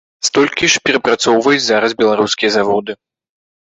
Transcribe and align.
Столькі 0.27 0.69
ж 0.75 0.79
перапрацоўваюць 0.87 1.63
зараз 1.69 1.97
беларускія 2.03 2.57
заводы. 2.61 2.93